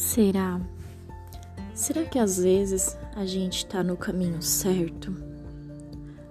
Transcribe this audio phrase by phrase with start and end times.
[0.00, 0.58] Será?
[1.74, 5.14] Será que às vezes a gente está no caminho certo?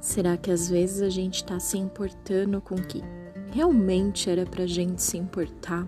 [0.01, 3.01] Será que às vezes a gente está se importando com o que
[3.51, 5.87] realmente era pra gente se importar?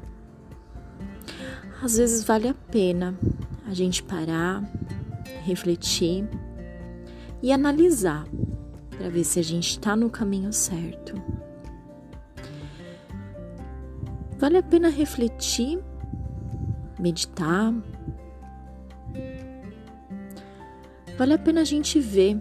[1.82, 3.18] Às vezes vale a pena
[3.68, 4.64] a gente parar,
[5.44, 6.30] refletir
[7.42, 8.26] e analisar
[8.92, 11.16] para ver se a gente está no caminho certo.
[14.38, 15.84] Vale a pena refletir
[17.02, 17.74] meditar.
[21.18, 22.40] Vale a pena a gente ver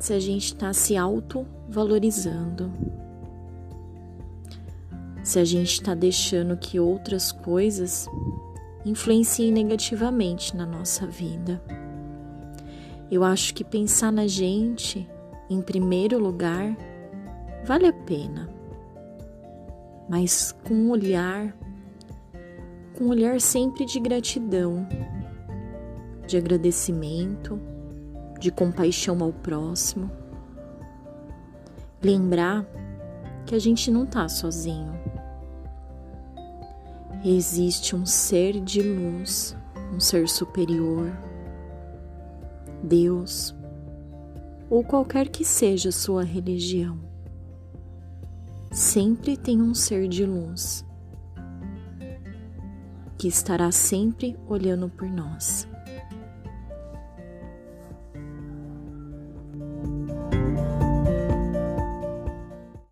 [0.00, 2.72] se a gente está se auto-valorizando.
[5.22, 8.08] Se a gente está deixando que outras coisas
[8.84, 11.62] influenciem negativamente na nossa vida.
[13.10, 15.08] Eu acho que pensar na gente
[15.48, 16.76] em primeiro lugar
[17.64, 18.48] vale a pena,
[20.08, 21.54] mas com um olhar
[22.98, 24.84] com um olhar sempre de gratidão,
[26.26, 27.60] de agradecimento,
[28.40, 30.10] de compaixão ao próximo.
[32.02, 32.66] Lembrar
[33.46, 34.92] que a gente não está sozinho.
[37.24, 39.56] Existe um ser de luz,
[39.94, 41.16] um ser superior,
[42.82, 43.54] Deus,
[44.68, 46.98] ou qualquer que seja a sua religião.
[48.72, 50.87] Sempre tem um ser de luz
[53.18, 55.66] que estará sempre olhando por nós.